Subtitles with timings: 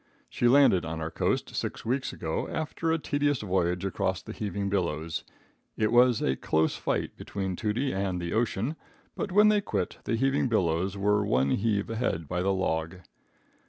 [0.29, 4.67] She landed on our coast six weeks ago, after a tedious voyage across the heaving
[4.67, 5.23] billows.
[5.77, 8.75] It was a close fight between Tootie and the ocean,
[9.15, 12.95] but when they quit, the heaving billows were one heave ahead by the log.